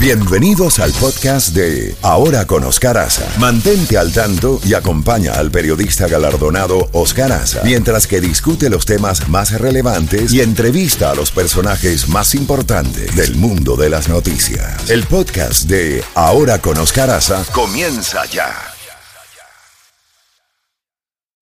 Bienvenidos 0.00 0.78
al 0.78 0.92
podcast 0.92 1.56
de 1.56 1.92
Ahora 2.02 2.46
con 2.46 2.62
Oscar 2.62 2.96
Aza. 2.98 3.28
Mantente 3.40 3.98
al 3.98 4.12
tanto 4.12 4.60
y 4.64 4.74
acompaña 4.74 5.32
al 5.32 5.50
periodista 5.50 6.06
galardonado 6.06 6.88
Oscar 6.92 7.32
Aza 7.32 7.62
mientras 7.64 8.06
que 8.06 8.20
discute 8.20 8.70
los 8.70 8.86
temas 8.86 9.28
más 9.28 9.60
relevantes 9.60 10.32
y 10.32 10.40
entrevista 10.40 11.10
a 11.10 11.16
los 11.16 11.32
personajes 11.32 12.08
más 12.08 12.36
importantes 12.36 13.16
del 13.16 13.34
mundo 13.34 13.74
de 13.74 13.90
las 13.90 14.08
noticias. 14.08 14.88
El 14.88 15.02
podcast 15.02 15.68
de 15.68 16.04
Ahora 16.14 16.60
con 16.60 16.78
Oscar 16.78 17.10
Aza 17.10 17.44
comienza 17.52 18.24
ya. 18.26 18.54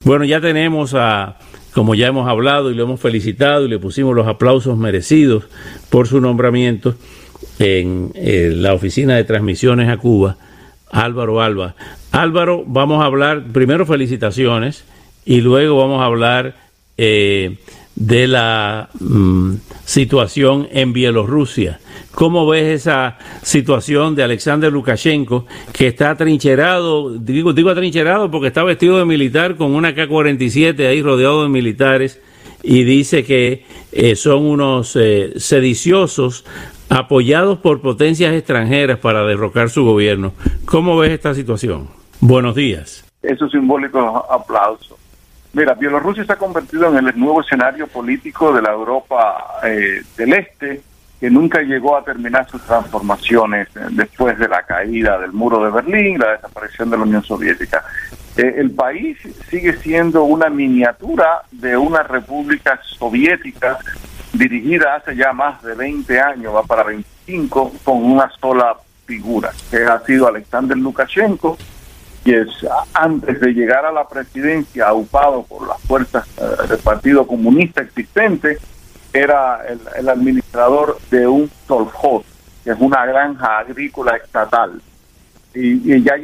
Bueno, 0.02 0.24
ya 0.24 0.40
tenemos 0.40 0.94
a, 0.94 1.36
como 1.74 1.94
ya 1.94 2.06
hemos 2.06 2.26
hablado 2.26 2.70
y 2.70 2.74
lo 2.74 2.84
hemos 2.84 3.00
felicitado 3.00 3.66
y 3.66 3.68
le 3.68 3.78
pusimos 3.78 4.16
los 4.16 4.26
aplausos 4.26 4.78
merecidos 4.78 5.44
por 5.90 6.08
su 6.08 6.22
nombramiento 6.22 6.94
en 7.58 8.12
eh, 8.14 8.52
la 8.54 8.74
oficina 8.74 9.16
de 9.16 9.24
transmisiones 9.24 9.88
a 9.88 9.96
Cuba, 9.96 10.36
Álvaro 10.90 11.40
Alba. 11.40 11.74
Álvaro, 12.12 12.64
vamos 12.66 13.02
a 13.02 13.06
hablar, 13.06 13.44
primero 13.52 13.86
felicitaciones 13.86 14.84
y 15.24 15.40
luego 15.40 15.78
vamos 15.78 16.00
a 16.00 16.06
hablar 16.06 16.54
eh, 16.96 17.58
de 17.94 18.26
la 18.26 18.88
mm, 18.98 19.54
situación 19.84 20.68
en 20.70 20.92
Bielorrusia. 20.92 21.80
¿Cómo 22.12 22.46
ves 22.46 22.82
esa 22.82 23.18
situación 23.42 24.14
de 24.14 24.22
Alexander 24.22 24.72
Lukashenko 24.72 25.46
que 25.72 25.88
está 25.88 26.10
atrincherado, 26.10 27.18
digo, 27.18 27.50
atrincherado 27.50 28.30
porque 28.30 28.48
está 28.48 28.64
vestido 28.64 28.98
de 28.98 29.04
militar 29.04 29.56
con 29.56 29.74
una 29.74 29.94
K-47 29.94 30.86
ahí 30.86 31.02
rodeado 31.02 31.42
de 31.42 31.50
militares 31.50 32.20
y 32.62 32.84
dice 32.84 33.24
que 33.24 33.64
eh, 33.92 34.16
son 34.16 34.44
unos 34.44 34.98
sediciosos 35.36 36.44
apoyados 36.88 37.58
por 37.58 37.80
potencias 37.80 38.34
extranjeras 38.34 38.98
para 38.98 39.24
derrocar 39.24 39.70
su 39.70 39.84
gobierno. 39.84 40.32
¿Cómo 40.64 40.96
ves 40.98 41.12
esta 41.12 41.34
situación? 41.34 41.88
Buenos 42.20 42.54
días. 42.54 43.04
Eso 43.22 43.48
simbólico 43.48 44.26
aplauso. 44.30 44.96
Mira, 45.52 45.74
Bielorrusia 45.74 46.24
se 46.24 46.32
ha 46.32 46.36
convertido 46.36 46.96
en 46.96 47.06
el 47.06 47.18
nuevo 47.18 47.40
escenario 47.40 47.86
político 47.86 48.52
de 48.52 48.62
la 48.62 48.72
Europa 48.72 49.58
eh, 49.64 50.02
del 50.16 50.32
Este, 50.34 50.82
que 51.18 51.30
nunca 51.30 51.62
llegó 51.62 51.96
a 51.96 52.04
terminar 52.04 52.48
sus 52.48 52.62
transformaciones 52.62 53.68
eh, 53.74 53.80
después 53.90 54.38
de 54.38 54.48
la 54.48 54.62
caída 54.64 55.18
del 55.18 55.32
muro 55.32 55.64
de 55.64 55.70
Berlín, 55.70 56.18
la 56.18 56.32
desaparición 56.32 56.90
de 56.90 56.98
la 56.98 57.02
Unión 57.04 57.24
Soviética. 57.24 57.82
Eh, 58.36 58.54
el 58.58 58.70
país 58.72 59.16
sigue 59.48 59.72
siendo 59.78 60.24
una 60.24 60.50
miniatura 60.50 61.42
de 61.50 61.76
una 61.76 62.02
república 62.02 62.78
soviética 62.84 63.78
dirigida 64.38 64.96
hace 64.96 65.16
ya 65.16 65.32
más 65.32 65.62
de 65.62 65.74
20 65.74 66.20
años, 66.20 66.54
va 66.54 66.62
para 66.62 66.84
25, 66.84 67.72
con 67.84 68.04
una 68.04 68.30
sola 68.40 68.76
figura, 69.06 69.52
que 69.70 69.84
ha 69.84 70.00
sido 70.00 70.26
Alexander 70.26 70.76
Lukashenko, 70.76 71.56
que 72.24 72.40
es, 72.40 72.48
antes 72.92 73.40
de 73.40 73.52
llegar 73.52 73.86
a 73.86 73.92
la 73.92 74.08
presidencia, 74.08 74.88
aupado 74.88 75.44
por 75.44 75.66
las 75.66 75.80
fuerzas 75.82 76.26
eh, 76.38 76.66
del 76.68 76.78
Partido 76.78 77.26
Comunista 77.26 77.82
existente, 77.82 78.58
era 79.12 79.60
el, 79.96 80.08
administrador 80.08 80.98
de 81.10 81.26
un 81.26 81.50
Solhoz, 81.66 82.24
que 82.64 82.72
es 82.72 82.76
una 82.80 83.06
granja 83.06 83.58
agrícola 83.58 84.16
estatal, 84.16 84.80
y, 85.54 86.02
ya 86.02 86.14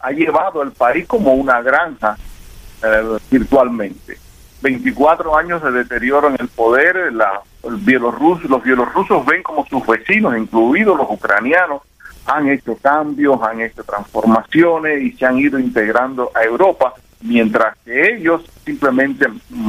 ha 0.00 0.10
llevado 0.10 0.62
el 0.62 0.72
país 0.72 1.06
como 1.06 1.34
una 1.34 1.62
granja 1.62 2.16
eh, 2.82 3.18
virtualmente. 3.30 4.18
24 4.62 5.36
años 5.36 5.62
de 5.62 5.72
deterioro 5.72 6.28
en 6.28 6.36
el 6.38 6.48
poder, 6.48 7.12
la 7.12 7.42
los 7.62 7.84
bielorrusos 7.84 9.24
ven 9.24 9.42
como 9.42 9.66
sus 9.66 9.86
vecinos, 9.86 10.36
incluidos 10.36 10.96
los 10.96 11.06
ucranianos, 11.10 11.82
han 12.26 12.48
hecho 12.48 12.76
cambios, 12.76 13.40
han 13.42 13.60
hecho 13.60 13.84
transformaciones 13.84 15.02
y 15.02 15.12
se 15.12 15.26
han 15.26 15.38
ido 15.38 15.58
integrando 15.58 16.30
a 16.34 16.42
Europa, 16.42 16.94
mientras 17.20 17.76
que 17.84 18.14
ellos 18.14 18.42
simplemente 18.64 19.26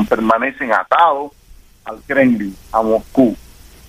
permanecen 0.10 0.72
atados 0.72 1.32
al 1.86 2.00
Kremlin, 2.08 2.56
a 2.72 2.82
Moscú. 2.82 3.36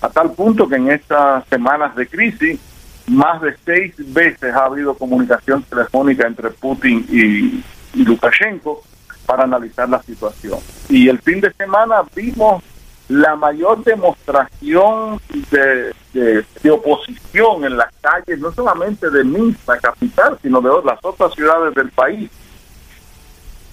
A 0.01 0.09
tal 0.11 0.33
punto 0.33 0.69
que 0.69 0.77
en 0.77 0.91
estas 0.91 1.47
semanas 1.49 1.95
de 1.97 2.07
crisis, 2.07 2.61
más 3.07 3.41
de 3.41 3.55
seis 3.65 3.95
veces 4.13 4.55
ha 4.55 4.67
habido 4.67 4.95
comunicación 4.95 5.63
telefónica 5.63 6.27
entre 6.27 6.51
Putin 6.51 7.07
y, 7.11 7.63
y 7.95 8.05
Lukashenko 8.05 8.83
para 9.27 9.45
analizar 9.45 9.89
la 9.89 10.03
situación. 10.03 10.59
Y 10.89 11.09
el 11.09 11.19
fin 11.21 11.41
de 11.41 11.53
semana 11.53 12.03
vimos 12.15 12.63
la 13.09 13.37
mayor 13.37 13.85
demostración 13.85 15.21
de, 15.51 15.95
de, 16.13 16.71
oposición 16.71 17.65
en 17.65 17.77
las 17.77 17.93
calles, 18.01 18.39
no 18.39 18.51
solamente 18.53 19.11
de 19.11 19.25
Minsk, 19.25 19.69
la 19.69 19.79
capital, 19.79 20.39
sino 20.41 20.61
de 20.61 20.71
las 20.85 20.99
otras 21.03 21.35
ciudades 21.35 21.75
del 21.75 21.91
país, 21.91 22.31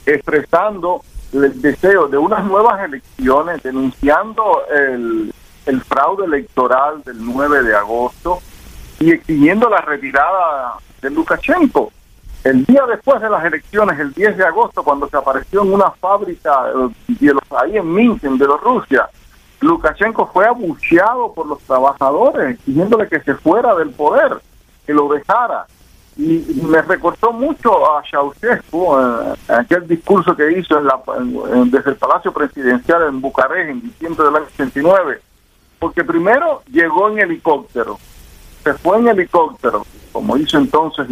expresando 0.06 1.02
el 1.32 1.62
deseo 1.62 2.08
de 2.08 2.18
unas 2.18 2.44
nuevas 2.44 2.84
elecciones, 2.84 3.64
denunciando 3.64 4.64
el, 4.70 5.34
el 5.66 5.82
fraude 5.82 6.26
electoral 6.26 7.02
del 7.04 7.24
9 7.24 7.64
de 7.64 7.76
agosto 7.76 8.42
y 9.00 9.12
exigiendo 9.12 9.70
la 9.70 9.82
retirada 9.82 10.76
de 11.02 11.10
Lukashenko. 11.10 11.92
El 12.44 12.66
día 12.66 12.86
después 12.88 13.22
de 13.22 13.30
las 13.30 13.46
elecciones, 13.46 14.00
el 14.00 14.14
10 14.14 14.38
de 14.38 14.46
agosto, 14.46 14.84
cuando 14.84 15.08
se 15.08 15.18
apareció 15.18 15.62
en 15.62 15.74
una 15.74 15.92
fábrica 15.92 16.72
eh, 17.20 17.34
ahí 17.56 17.78
en 17.78 17.94
Minsk, 17.94 18.24
en 18.24 18.38
Bielorrusia, 18.38 19.08
Lukashenko 19.60 20.26
fue 20.28 20.48
abucheado 20.48 21.34
por 21.34 21.46
los 21.46 21.60
trabajadores, 21.60 22.56
exigiéndole 22.56 23.08
que 23.08 23.20
se 23.20 23.36
fuera 23.36 23.76
del 23.76 23.92
poder, 23.92 24.42
que 24.88 24.94
lo 24.94 25.08
dejara. 25.10 25.68
Y 26.18 26.62
me 26.64 26.82
recortó 26.82 27.32
mucho 27.32 27.96
a 27.96 28.02
Ceausescu, 28.10 28.98
eh, 28.98 29.34
aquel 29.48 29.88
discurso 29.88 30.36
que 30.36 30.52
hizo 30.52 30.80
en 30.80 30.88
la, 30.88 31.00
desde 31.66 31.92
el 31.92 31.96
Palacio 31.98 32.34
Presidencial 32.34 33.04
en 33.04 33.22
Bucarest 33.22 33.70
en 33.70 33.82
diciembre 33.82 34.26
del 34.26 34.36
año 34.36 34.46
89, 34.52 35.22
porque 35.78 36.04
primero 36.04 36.64
llegó 36.72 37.10
en 37.10 37.20
helicóptero, 37.20 38.00
se 38.64 38.74
fue 38.76 38.98
en 38.98 39.08
helicóptero, 39.08 39.86
como 40.12 40.38
hizo 40.38 40.58
entonces 40.58 41.08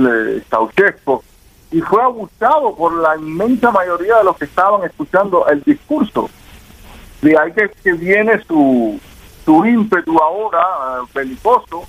Ceausescu, 0.50 1.24
y 1.72 1.82
fue 1.82 2.02
abusado 2.02 2.76
por 2.76 2.94
la 2.94 3.16
inmensa 3.18 3.72
mayoría 3.72 4.18
de 4.18 4.24
los 4.24 4.38
que 4.38 4.46
estaban 4.46 4.84
escuchando 4.84 5.48
el 5.48 5.62
discurso 5.64 6.30
de 7.22 7.38
ahí 7.38 7.52
que, 7.84 7.94
viene 7.94 8.42
su, 8.46 9.00
su 9.46 9.66
ímpetu 9.66 10.18
ahora 10.18 11.02
uh, 11.02 11.08
belicoso. 11.14 11.84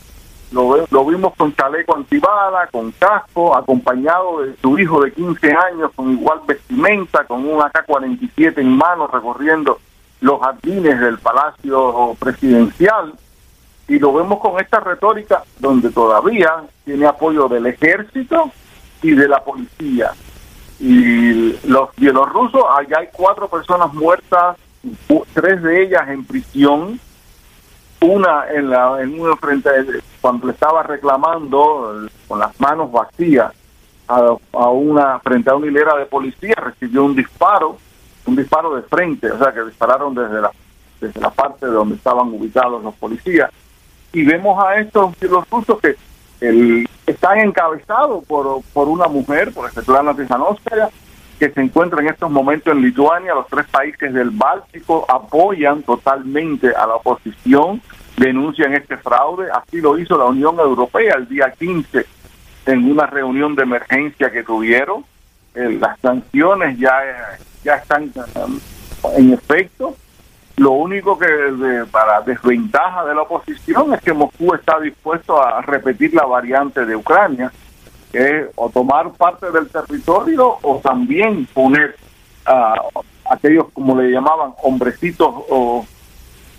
Lo, 0.52 0.84
lo 0.90 1.04
vimos 1.04 1.32
con 1.36 1.54
chaleco 1.54 1.94
antibala, 1.94 2.66
con 2.72 2.90
casco, 2.92 3.56
acompañado 3.56 4.42
de 4.42 4.56
su 4.60 4.76
hijo 4.80 5.00
de 5.00 5.12
15 5.12 5.52
años 5.52 5.92
con 5.94 6.10
igual 6.10 6.40
vestimenta, 6.44 7.24
con 7.24 7.46
un 7.46 7.62
AK-47 7.62 8.58
en 8.58 8.76
mano 8.76 9.06
recorriendo 9.06 9.78
los 10.20 10.40
jardines 10.40 10.98
del 10.98 11.18
Palacio 11.18 12.16
Presidencial. 12.18 13.14
Y 13.90 13.98
lo 13.98 14.12
vemos 14.12 14.38
con 14.38 14.60
esta 14.60 14.78
retórica 14.78 15.42
donde 15.58 15.90
todavía 15.90 16.62
tiene 16.84 17.06
apoyo 17.06 17.48
del 17.48 17.66
ejército 17.66 18.52
y 19.02 19.10
de 19.10 19.26
la 19.26 19.42
policía. 19.42 20.12
Y 20.78 21.58
los 21.66 21.90
bielorrusos, 21.96 22.62
allá 22.70 23.00
hay 23.00 23.08
cuatro 23.12 23.48
personas 23.48 23.92
muertas 23.92 24.56
tres 25.34 25.60
de 25.60 25.82
ellas 25.82 26.08
en 26.08 26.24
prisión, 26.24 27.00
una 28.00 28.48
en 28.48 28.70
la 28.70 29.02
en 29.02 29.18
una 29.18 29.34
frente 29.34 29.68
cuando 30.20 30.46
le 30.46 30.52
estaba 30.52 30.84
reclamando 30.84 32.08
con 32.28 32.38
las 32.38 32.58
manos 32.60 32.92
vacías 32.92 33.52
a, 34.06 34.36
una 34.68 35.18
frente 35.18 35.50
a 35.50 35.56
una 35.56 35.66
hilera 35.66 35.96
de 35.96 36.06
policía 36.06 36.54
recibió 36.54 37.04
un 37.04 37.16
disparo, 37.16 37.76
un 38.26 38.36
disparo 38.36 38.76
de 38.76 38.82
frente, 38.82 39.32
o 39.32 39.36
sea 39.36 39.52
que 39.52 39.64
dispararon 39.64 40.14
desde 40.14 40.40
la 40.40 40.52
desde 41.00 41.20
la 41.20 41.30
parte 41.30 41.66
de 41.66 41.72
donde 41.72 41.96
estaban 41.96 42.28
ubicados 42.28 42.84
los 42.84 42.94
policías 42.94 43.50
y 44.12 44.24
vemos 44.24 44.62
a 44.62 44.76
estos 44.76 45.14
los 45.22 45.48
rusos 45.48 45.78
que 45.80 45.96
están 47.06 47.38
encabezados 47.38 48.24
por, 48.24 48.62
por 48.72 48.88
una 48.88 49.06
mujer, 49.08 49.52
por 49.52 49.70
Svetlana 49.70 50.14
Tizanovskaya, 50.14 50.88
que 51.38 51.50
se 51.50 51.60
encuentra 51.60 52.00
en 52.00 52.08
estos 52.08 52.30
momentos 52.30 52.72
en 52.72 52.82
Lituania. 52.82 53.34
Los 53.34 53.46
tres 53.48 53.66
países 53.70 54.12
del 54.12 54.30
Báltico 54.30 55.04
apoyan 55.08 55.82
totalmente 55.82 56.68
a 56.68 56.86
la 56.86 56.96
oposición, 56.96 57.80
denuncian 58.16 58.74
este 58.74 58.96
fraude. 58.96 59.48
Así 59.50 59.80
lo 59.80 59.98
hizo 59.98 60.18
la 60.18 60.26
Unión 60.26 60.58
Europea 60.58 61.14
el 61.16 61.28
día 61.28 61.52
15 61.58 62.06
en 62.66 62.90
una 62.90 63.06
reunión 63.06 63.54
de 63.54 63.62
emergencia 63.62 64.30
que 64.30 64.42
tuvieron. 64.42 65.04
Eh, 65.54 65.78
las 65.80 65.98
sanciones 66.00 66.78
ya, 66.78 66.92
ya 67.64 67.76
están 67.76 68.12
um, 68.36 68.60
en 69.16 69.32
efecto. 69.32 69.96
Lo 70.60 70.72
único 70.72 71.18
que 71.18 71.26
para 71.90 72.20
desventaja 72.20 73.06
de 73.06 73.14
la 73.14 73.22
oposición 73.22 73.94
es 73.94 74.02
que 74.02 74.12
Moscú 74.12 74.52
está 74.52 74.78
dispuesto 74.78 75.42
a 75.42 75.62
repetir 75.62 76.12
la 76.12 76.26
variante 76.26 76.84
de 76.84 76.94
Ucrania 76.94 77.50
que 78.12 78.44
o 78.56 78.68
tomar 78.68 79.10
parte 79.12 79.50
del 79.50 79.70
territorio 79.70 80.58
o 80.60 80.78
también 80.84 81.46
poner 81.54 81.96
a 82.44 82.74
aquellos, 83.30 83.70
como 83.72 83.98
le 83.98 84.10
llamaban, 84.10 84.52
hombrecitos 84.62 85.28
o 85.48 85.86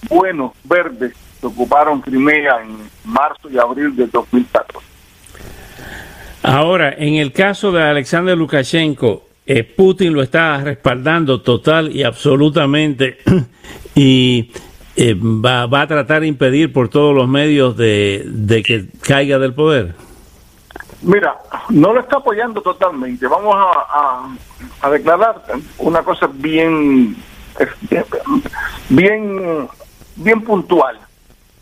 buenos, 0.10 0.54
verdes, 0.64 1.14
que 1.40 1.46
ocuparon 1.46 2.02
Crimea 2.02 2.64
en 2.64 2.80
marzo 3.06 3.52
y 3.52 3.60
abril 3.60 3.96
de 3.96 4.08
2014. 4.08 4.80
Ahora, 6.42 6.96
en 6.98 7.18
el 7.18 7.32
caso 7.32 7.72
de 7.72 7.84
Alexander 7.84 8.36
Lukashenko, 8.36 9.28
eh, 9.46 9.64
Putin 9.64 10.14
lo 10.14 10.22
está 10.22 10.58
respaldando 10.58 11.42
total 11.42 11.96
y 11.96 12.04
absolutamente 12.04 13.18
y 13.96 14.52
eh, 14.96 15.16
va, 15.16 15.66
va, 15.68 15.82
a 15.82 15.88
tratar 15.88 16.22
de 16.22 16.28
impedir 16.28 16.72
por 16.72 16.90
todos 16.90 17.16
los 17.16 17.28
medios 17.28 17.78
de, 17.78 18.24
de, 18.26 18.64
que 18.64 18.88
caiga 19.02 19.40
del 19.40 19.54
poder. 19.54 19.96
Mira, 21.02 21.38
no 21.70 21.94
lo 21.94 22.00
está 22.00 22.18
apoyando 22.18 22.62
totalmente. 22.62 23.26
Vamos 23.28 23.56
a, 23.56 23.72
a, 23.72 24.36
a 24.82 24.90
declarar 24.92 25.42
una 25.80 26.04
cosa 26.04 26.30
bien, 26.32 27.16
bien, 28.90 29.68
bien 30.16 30.42
puntual. 30.42 31.00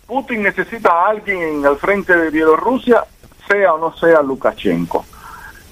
Putin 0.05 0.43
necesita 0.43 0.89
a 0.91 1.09
alguien 1.09 1.65
al 1.65 1.77
frente 1.77 2.17
de 2.17 2.31
Bielorrusia, 2.31 3.03
sea 3.47 3.75
o 3.75 3.77
no 3.77 3.95
sea 3.95 4.21
Lukashenko. 4.21 5.05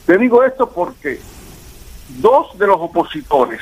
Te 0.06 0.18
digo 0.18 0.44
esto 0.44 0.69
porque 0.69 1.19
dos 2.19 2.57
de 2.57 2.68
los 2.68 2.77
opositores 2.80 3.62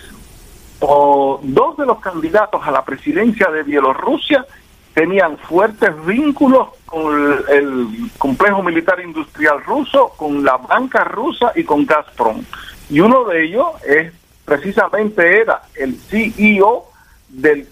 o 0.79 1.39
dos 1.43 1.77
de 1.77 1.85
los 1.85 1.99
candidatos 1.99 2.61
a 2.65 2.71
la 2.71 2.83
presidencia 2.83 3.49
de 3.49 3.63
Bielorrusia 3.63 4.45
tenían 4.93 5.37
fuertes 5.37 5.93
vínculos 6.05 6.69
con 6.85 7.13
el, 7.49 8.09
complejo 8.17 8.63
militar 8.63 8.99
industrial 9.01 9.61
ruso, 9.63 10.13
con 10.15 10.43
la 10.43 10.57
banca 10.57 11.03
rusa 11.03 11.51
y 11.55 11.63
con 11.63 11.85
Gazprom. 11.85 12.43
Y 12.89 13.01
uno 13.01 13.25
de 13.25 13.45
ellos 13.45 13.67
es 13.85 14.13
precisamente 14.45 15.41
era 15.41 15.63
el 15.75 15.97
CEO 15.97 16.85
del, 17.27 17.67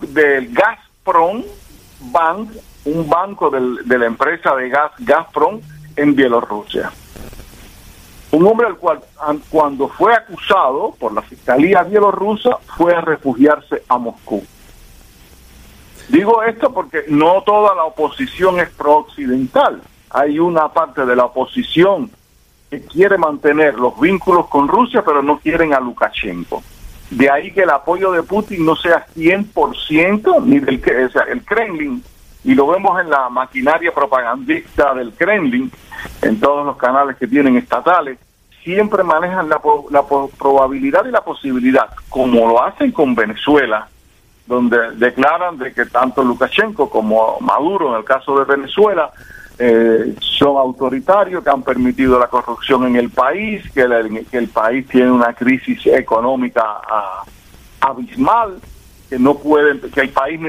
del 0.00 0.52
Gazprom 0.52 1.44
Bank, 2.10 2.50
un 2.86 3.08
banco 3.08 3.50
de 3.50 3.98
la 3.98 4.06
empresa 4.06 4.54
de 4.56 4.68
gas 4.68 4.92
Gazprom 4.98 5.60
en 5.96 6.14
Bielorrusia. 6.16 6.90
Un 8.34 8.44
hombre 8.48 8.66
al 8.66 8.78
cual 8.78 8.98
cuando 9.48 9.86
fue 9.86 10.12
acusado 10.12 10.92
por 10.98 11.12
la 11.14 11.22
Fiscalía 11.22 11.84
bielorrusa 11.84 12.58
fue 12.76 12.92
a 12.92 13.00
refugiarse 13.00 13.84
a 13.88 13.96
Moscú. 13.96 14.42
Digo 16.08 16.42
esto 16.42 16.74
porque 16.74 17.04
no 17.06 17.44
toda 17.46 17.76
la 17.76 17.84
oposición 17.84 18.58
es 18.58 18.70
pro-occidental. 18.70 19.80
Hay 20.10 20.40
una 20.40 20.66
parte 20.72 21.06
de 21.06 21.14
la 21.14 21.26
oposición 21.26 22.10
que 22.70 22.80
quiere 22.82 23.18
mantener 23.18 23.78
los 23.78 24.00
vínculos 24.00 24.48
con 24.48 24.66
Rusia, 24.66 25.04
pero 25.06 25.22
no 25.22 25.38
quieren 25.38 25.72
a 25.72 25.78
Lukashenko. 25.78 26.60
De 27.10 27.30
ahí 27.30 27.52
que 27.52 27.62
el 27.62 27.70
apoyo 27.70 28.10
de 28.10 28.24
Putin 28.24 28.66
no 28.66 28.74
sea 28.74 29.06
100% 29.14 30.42
ni 30.42 30.58
del 30.58 30.82
o 31.06 31.08
sea, 31.08 31.22
el 31.30 31.44
Kremlin, 31.44 32.02
y 32.44 32.54
lo 32.54 32.66
vemos 32.66 33.00
en 33.00 33.10
la 33.10 33.28
maquinaria 33.28 33.92
propagandista 33.92 34.94
del 34.94 35.12
Kremlin, 35.12 35.70
en 36.22 36.40
todos 36.40 36.66
los 36.66 36.76
canales 36.76 37.16
que 37.16 37.26
tienen 37.26 37.56
estatales, 37.56 38.18
siempre 38.62 39.02
manejan 39.02 39.48
la, 39.48 39.60
la 39.90 40.02
probabilidad 40.38 41.04
y 41.06 41.10
la 41.10 41.22
posibilidad, 41.22 41.88
como 42.08 42.46
lo 42.48 42.62
hacen 42.62 42.92
con 42.92 43.14
Venezuela, 43.14 43.88
donde 44.46 44.92
declaran 44.96 45.58
de 45.58 45.72
que 45.72 45.86
tanto 45.86 46.22
Lukashenko 46.22 46.90
como 46.90 47.38
Maduro, 47.40 47.92
en 47.92 47.98
el 47.98 48.04
caso 48.04 48.38
de 48.38 48.44
Venezuela, 48.44 49.10
eh, 49.58 50.14
son 50.20 50.56
autoritarios, 50.56 51.44
que 51.44 51.50
han 51.50 51.62
permitido 51.62 52.18
la 52.18 52.26
corrupción 52.26 52.86
en 52.86 52.96
el 52.96 53.10
país, 53.10 53.62
que 53.72 53.82
el, 53.82 54.26
que 54.26 54.38
el 54.38 54.48
país 54.48 54.86
tiene 54.88 55.10
una 55.10 55.32
crisis 55.32 55.86
económica 55.86 56.62
a, 56.62 57.22
abismal, 57.80 58.58
no 59.18 59.36
pueden, 59.36 59.80
que 59.92 60.00
el 60.00 60.10
país 60.10 60.40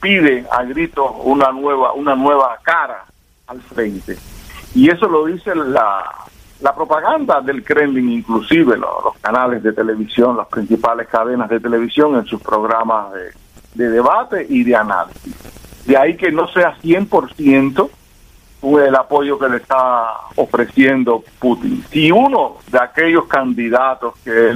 pide 0.00 0.44
a 0.50 0.62
gritos 0.64 1.10
una 1.24 1.50
nueva, 1.52 1.92
una 1.92 2.14
nueva 2.14 2.58
cara 2.62 3.04
al 3.46 3.60
frente. 3.60 4.16
Y 4.74 4.90
eso 4.90 5.06
lo 5.06 5.26
dice 5.26 5.54
la, 5.54 6.04
la 6.62 6.74
propaganda 6.74 7.40
del 7.40 7.64
Kremlin, 7.64 8.10
inclusive 8.10 8.76
los, 8.76 9.16
canales 9.20 9.62
de 9.62 9.72
televisión, 9.72 10.36
las 10.36 10.46
principales 10.46 11.08
cadenas 11.08 11.50
de 11.50 11.60
televisión 11.60 12.14
en 12.14 12.24
sus 12.24 12.40
programas 12.40 13.12
de, 13.74 13.88
debate 13.88 14.46
y 14.48 14.62
de 14.62 14.76
análisis. 14.76 15.34
De 15.86 15.96
ahí 15.96 16.16
que 16.16 16.30
no 16.30 16.46
sea 16.48 16.76
100% 16.80 17.90
el 18.86 18.94
apoyo 18.94 19.38
que 19.40 19.48
le 19.48 19.56
está 19.56 20.06
ofreciendo 20.36 21.24
Putin. 21.40 21.84
Si 21.90 22.12
uno 22.12 22.58
de 22.70 22.78
aquellos 22.78 23.24
candidatos 23.26 24.14
que, 24.24 24.54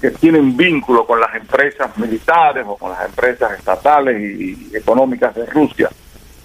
que, 0.00 0.10
tienen 0.12 0.56
vínculo 0.56 1.06
con 1.06 1.20
las 1.20 1.34
empresas 1.34 1.96
militares 1.98 2.64
o 2.66 2.76
con 2.76 2.92
las 2.92 3.04
empresas 3.04 3.58
estatales 3.58 4.18
y 4.18 4.74
económicas 4.74 5.34
de 5.34 5.44
Rusia, 5.46 5.90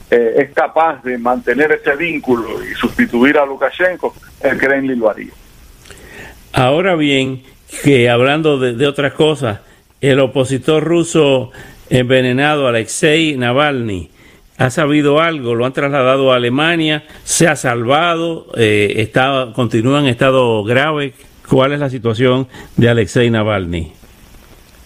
eh, 0.10 0.34
es 0.38 0.52
capaz 0.52 1.02
de 1.04 1.18
mantener 1.18 1.72
ese 1.72 1.96
vínculo 1.96 2.62
y 2.64 2.74
sustituir 2.76 3.38
a 3.38 3.46
Lukashenko, 3.46 4.14
el 4.42 4.58
Kremlin 4.58 5.00
lo 5.00 5.10
haría. 5.10 5.32
Ahora 6.52 6.96
bien, 6.96 7.44
que 7.84 8.10
hablando 8.10 8.60
de, 8.60 8.86
otras 8.86 9.14
cosas, 9.14 9.62
el 10.02 10.20
opositor 10.20 10.84
ruso 10.84 11.52
envenenado 11.90 12.68
Alexei 12.68 13.38
Navalny 13.38 14.10
ha 14.58 14.70
sabido 14.70 15.22
algo, 15.22 15.56
lo 15.56 15.66
han 15.66 15.72
trasladado 15.72 16.34
a 16.34 16.36
Alemania, 16.36 17.06
se 17.24 17.48
ha 17.48 17.56
salvado, 17.56 18.48
eh, 18.58 18.96
está, 18.98 19.52
continúa 19.56 20.02
en 20.02 20.08
estado 20.08 20.64
grave. 20.66 21.14
¿Cuál 21.50 21.74
es 21.74 21.80
la 21.80 21.90
situación 21.90 22.48
de 22.78 22.90
Alexei 22.90 23.30
Navalny? 23.30 23.94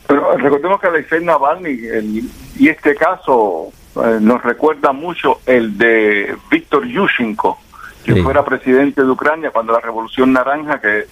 Pero 0.08 0.38
recordemos 0.38 0.80
que 0.80 0.88
Alexei 0.88 1.24
Navalny 1.24 2.30
y 2.60 2.68
este 2.70 2.96
caso 2.96 3.72
eh, 3.96 4.18
nos 4.22 4.44
recuerda 4.44 4.92
mucho 4.92 5.40
el 5.46 5.78
de 5.78 6.36
Víctor 6.52 6.86
Yushchenko, 6.86 7.58
que 8.04 8.22
fuera 8.22 8.46
presidente 8.46 9.02
de 9.02 9.10
Ucrania 9.10 9.52
cuando 9.52 9.74
la 9.74 9.80
Revolución 9.80 10.32
Naranja, 10.34 10.80
que 10.80 11.08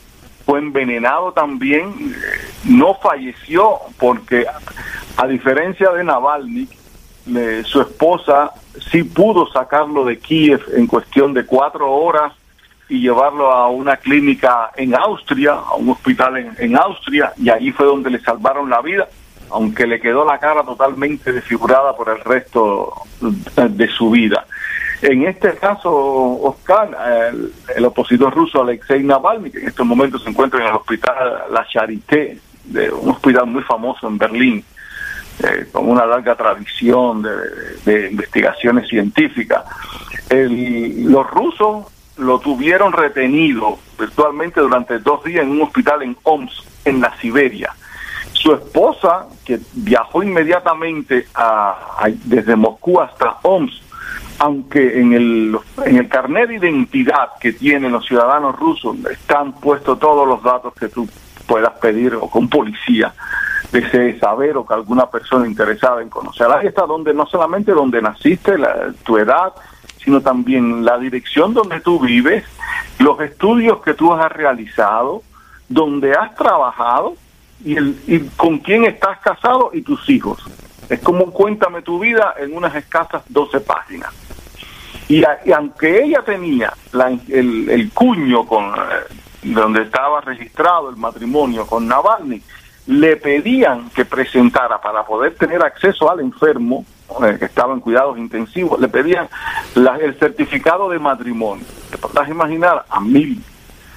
fue 0.46 0.60
envenenado 0.60 1.32
también, 1.32 1.90
eh, 1.90 2.38
no 2.66 2.96
falleció 2.96 3.80
porque, 3.98 4.46
a 5.18 5.28
diferencia 5.28 5.92
de 5.92 6.04
Navalny, 6.04 6.68
su 7.64 7.82
esposa 7.82 8.52
sí 8.92 9.04
pudo 9.04 9.48
sacarlo 9.48 10.04
de 10.04 10.20
Kiev 10.20 10.62
en 10.76 10.88
cuestión 10.88 11.34
de 11.34 11.46
cuatro 11.46 11.90
horas 11.90 12.34
y 12.90 13.02
llevarlo 13.02 13.52
a 13.52 13.70
una 13.70 13.98
clínica 13.98 14.72
en 14.76 14.96
Austria, 14.96 15.54
a 15.54 15.76
un 15.76 15.90
hospital 15.90 16.38
en, 16.38 16.56
en 16.58 16.78
Austria, 16.78 17.34
y 17.38 17.50
ahí 17.50 17.72
fue 17.72 17.86
donde 17.86 18.10
le 18.10 18.20
salvaron 18.20 18.70
la 18.70 18.82
vida 18.82 19.08
aunque 19.54 19.86
le 19.86 20.00
quedó 20.00 20.26
la 20.26 20.40
cara 20.40 20.64
totalmente 20.64 21.32
desfigurada 21.32 21.96
por 21.96 22.10
el 22.10 22.20
resto 22.22 22.92
de 23.22 23.88
su 23.88 24.10
vida. 24.10 24.46
En 25.02 25.24
este 25.28 25.56
caso, 25.56 25.92
Oscar, 25.92 26.98
el, 27.76 27.86
opositor 27.86 28.34
ruso 28.34 28.62
Alexei 28.62 29.04
Navalny, 29.04 29.52
que 29.52 29.60
en 29.60 29.68
estos 29.68 29.86
momentos 29.86 30.24
se 30.24 30.30
encuentra 30.30 30.62
en 30.62 30.70
el 30.70 30.76
hospital 30.76 31.44
La 31.52 31.68
Charité, 31.68 32.40
de 32.64 32.90
un 32.90 33.10
hospital 33.10 33.46
muy 33.48 33.62
famoso 33.64 34.08
en 34.08 34.18
Berlín, 34.18 34.64
eh, 35.44 35.68
con 35.72 35.90
una 35.90 36.06
larga 36.06 36.36
tradición 36.36 37.22
de, 37.86 38.10
investigaciones 38.10 38.88
científicas, 38.88 39.64
los 40.30 41.30
rusos 41.30 41.88
lo 42.18 42.40
tuvieron 42.40 42.94
retenido 42.94 43.80
virtualmente 44.00 44.62
durante 44.62 45.00
dos 45.00 45.24
días 45.24 45.44
en 45.44 45.52
un 45.52 45.62
hospital 45.64 46.04
en 46.04 46.18
Omsk, 46.24 46.66
en 46.86 47.02
la 47.02 47.16
Siberia 47.18 47.74
su 48.44 48.54
esposa, 48.54 49.28
que 49.46 49.60
viajó 49.72 50.22
inmediatamente 50.22 51.28
a, 51.34 52.08
desde 52.26 52.58
Moscú 52.58 53.00
hasta 53.00 53.38
Omsk, 53.42 53.82
aunque 54.40 55.00
en 55.00 55.14
el, 55.14 55.58
en 55.86 55.96
el 55.96 56.10
carnet 56.10 56.50
de 56.50 56.58
identidad 56.58 57.30
que 57.40 57.54
tienen 57.54 57.94
los 57.94 58.06
ciudadanos 58.06 58.60
rusos 58.60 58.98
están 59.10 59.54
puestos 59.54 59.98
todos 59.98 60.28
los 60.28 60.44
datos 60.44 60.74
que 60.74 60.90
tú 60.90 61.08
puedas 61.48 61.72
pedir 61.80 62.16
o 62.16 62.30
con 62.30 62.50
policía 62.50 63.14
desee 63.72 64.20
saber 64.20 64.58
o 64.58 64.66
que 64.66 64.74
alguna 64.74 65.06
persona 65.06 65.48
interesada 65.48 66.02
en 66.02 66.10
conocer. 66.10 66.48
Ahí 66.52 66.68
está 66.68 66.86
donde 66.86 67.14
no 67.14 67.26
solamente 67.26 67.72
donde 67.72 68.02
naciste, 68.02 68.58
la, 68.58 68.94
tu 69.06 69.18
edad, 69.18 69.54
sino 70.04 70.22
también 70.22 70.84
la 70.84 70.98
dirección 70.98 71.54
donde 71.54 71.80
tú 71.80 72.00
vives, 72.00 72.44
los 73.00 73.20
estudios 73.22 73.82
que 73.82 73.94
tú 73.94 74.14
has 74.14 74.32
realizado, 74.32 75.24
donde 75.70 76.14
has 76.14 76.36
trabajado 76.36 77.16
y, 77.64 77.76
el, 77.76 77.98
y 78.08 78.20
con 78.36 78.60
quién 78.60 78.86
estás 78.86 79.20
casado 79.20 79.72
y 79.74 79.82
tus 79.82 80.10
hijos. 80.10 80.44
Es 80.90 81.00
como 81.00 81.32
cuéntame 81.32 81.82
tu 81.82 82.00
vida 82.00 82.36
en 82.38 82.56
unas 82.56 82.76
escasas 82.76 83.24
12 83.30 83.62
páginas. 83.62 84.14
Y, 85.08 85.24
aunque 85.52 86.04
ella 86.04 86.22
tenía 86.26 86.74
el, 87.28 87.70
el, 87.70 87.92
cuño 87.92 88.46
con 88.46 88.66
eh, 88.66 89.14
donde 89.44 89.84
estaba 89.84 90.22
registrado 90.22 90.90
el 90.90 90.96
matrimonio 90.96 91.68
con 91.68 91.88
Navalny, 91.88 92.42
le 92.88 93.16
pedían 93.18 93.90
que 93.90 94.06
presentara 94.06 94.80
para 94.80 95.06
poder 95.06 95.36
tener 95.36 95.64
acceso 95.64 96.10
al 96.10 96.20
enfermo 96.20 96.86
eh, 97.26 97.38
que 97.38 97.46
estaba 97.46 97.74
en 97.74 97.80
cuidados 97.80 98.18
intensivos, 98.18 98.80
le 98.80 98.88
pedían 98.88 99.28
el 99.76 100.20
certificado 100.20 100.90
de 100.90 101.00
matrimonio. 101.00 101.66
Te 101.90 101.98
podrás 101.98 102.30
imaginar 102.30 102.86
a 102.90 103.00
mil 103.00 103.42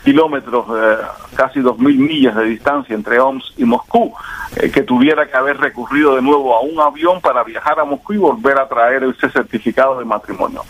kilómetros, 0.04 0.66
eh, 0.76 0.98
casi 1.34 1.60
dos 1.60 1.78
mil 1.78 1.98
millas 1.98 2.36
de 2.36 2.44
distancia 2.44 2.94
entre 2.94 3.18
Omsk 3.18 3.58
y 3.58 3.64
Moscú, 3.64 4.14
eh, 4.54 4.70
que 4.70 4.82
tuviera 4.82 5.26
que 5.26 5.36
haber 5.36 5.58
recurrido 5.58 6.14
de 6.14 6.22
nuevo 6.22 6.54
a 6.54 6.60
un 6.60 6.78
avión 6.78 7.20
para 7.20 7.42
viajar 7.42 7.80
a 7.80 7.84
Moscú 7.84 8.12
y 8.12 8.18
volver 8.18 8.58
a 8.60 8.68
traer 8.68 9.02
ese 9.02 9.28
certificado 9.30 9.98
de 9.98 10.04
matrimonio. 10.04 10.62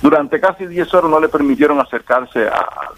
durante 0.00 0.40
casi 0.40 0.64
10 0.64 0.94
horas 0.94 1.10
no 1.10 1.20
le 1.20 1.28
permitieron 1.28 1.80
acercarse 1.80 2.46
a, 2.46 2.92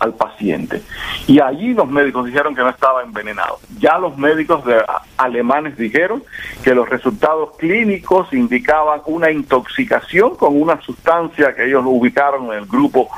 al 0.00 0.14
paciente. 0.14 0.82
Y 1.26 1.40
allí 1.40 1.74
los 1.74 1.88
médicos 1.88 2.26
dijeron 2.26 2.54
que 2.54 2.62
no 2.62 2.70
estaba 2.70 3.02
envenenado. 3.02 3.60
Ya 3.78 3.98
los 3.98 4.16
médicos 4.16 4.64
de, 4.64 4.82
alemanes 5.16 5.76
dijeron 5.76 6.24
que 6.64 6.74
los 6.74 6.88
resultados 6.88 7.56
clínicos 7.58 8.32
indicaban 8.32 9.02
una 9.06 9.30
intoxicación 9.30 10.36
con 10.36 10.60
una 10.60 10.80
sustancia 10.80 11.54
que 11.54 11.66
ellos 11.66 11.84
lo 11.84 11.90
ubicaron 11.90 12.46
en 12.46 12.60
el 12.60 12.66
grupo 12.66 13.08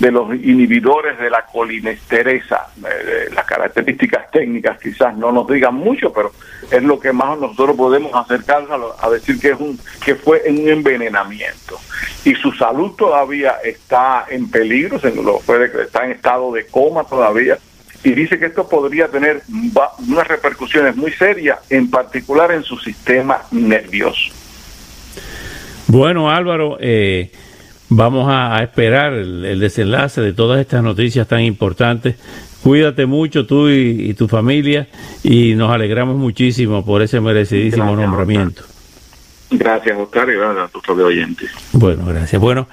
de 0.00 0.10
los 0.10 0.34
inhibidores 0.34 1.18
de 1.18 1.30
la 1.30 1.46
colinesterasa. 1.46 2.68
Eh, 2.78 3.28
las 3.34 3.44
características 3.44 4.30
técnicas 4.30 4.78
quizás 4.80 5.16
no 5.16 5.30
nos 5.30 5.46
digan 5.46 5.74
mucho, 5.74 6.12
pero 6.12 6.32
es 6.70 6.82
lo 6.82 6.98
que 6.98 7.12
más 7.12 7.38
nosotros 7.38 7.76
podemos 7.76 8.12
acercarnos 8.14 8.94
a, 8.98 9.06
a 9.06 9.10
decir 9.10 9.38
que 9.38 9.50
es 9.50 9.60
un 9.60 9.78
que 10.04 10.14
fue 10.14 10.42
un 10.48 10.68
envenenamiento 10.68 11.78
y 12.24 12.34
su 12.34 12.52
salud 12.52 12.92
todavía 12.96 13.56
está 13.62 14.26
en 14.28 14.50
peligro, 14.50 14.98
se 14.98 15.14
lo 15.14 15.38
puede, 15.40 15.70
está 15.82 16.04
en 16.04 16.12
estado 16.12 16.52
de 16.52 16.66
coma 16.66 17.04
todavía 17.04 17.58
y 18.02 18.12
dice 18.12 18.38
que 18.38 18.46
esto 18.46 18.68
podría 18.68 19.08
tener 19.08 19.42
unas 20.08 20.26
repercusiones 20.26 20.96
muy 20.96 21.12
serias, 21.12 21.58
en 21.68 21.90
particular 21.90 22.50
en 22.52 22.62
su 22.62 22.78
sistema 22.78 23.42
nervioso. 23.50 24.32
Bueno, 25.86 26.30
Álvaro, 26.30 26.78
eh, 26.80 27.30
vamos 27.90 28.26
a, 28.30 28.62
esperar 28.62 29.12
el, 29.12 29.60
desenlace 29.60 30.22
de 30.22 30.32
todas 30.32 30.60
estas 30.60 30.82
noticias 30.82 31.28
tan 31.28 31.40
importantes. 31.40 32.16
Cuídate 32.62 33.06
mucho 33.06 33.46
tú 33.46 33.68
y, 33.68 34.14
tu 34.14 34.28
familia 34.28 34.88
y 35.22 35.54
nos 35.54 35.70
alegramos 35.70 36.16
muchísimo 36.16 36.84
por 36.84 37.02
ese 37.02 37.20
merecidísimo 37.20 37.94
nombramiento. 37.94 38.62
Gracias, 39.50 39.98
Oscar, 39.98 40.28
y 40.30 40.34
gracias 40.34 40.64
a 40.64 40.68
tus 40.68 40.88
oyentes. 40.88 41.50
Bueno, 41.72 42.04
gracias. 42.06 42.40
Bueno. 42.40 42.68